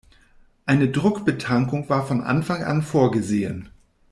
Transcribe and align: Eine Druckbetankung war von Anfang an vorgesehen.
Eine 0.65 0.89
Druckbetankung 0.89 1.87
war 1.87 2.07
von 2.07 2.21
Anfang 2.23 2.63
an 2.63 2.81
vorgesehen. 2.81 3.69